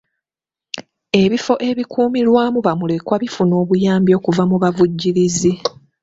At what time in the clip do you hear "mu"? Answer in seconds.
4.49-4.57